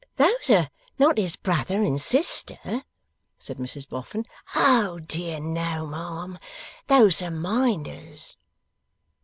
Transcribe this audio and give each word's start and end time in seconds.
'Those 0.15 0.49
are 0.49 0.69
not 0.97 1.19
his 1.19 1.35
brother 1.35 1.83
and 1.83 2.01
sister?' 2.01 2.81
said 3.37 3.57
Mrs 3.57 3.87
Boffin. 3.87 4.25
'Oh, 4.55 4.97
dear 4.97 5.39
no, 5.39 5.85
ma'am. 5.85 6.39
Those 6.87 7.21
are 7.21 7.29
Minders. 7.29 8.35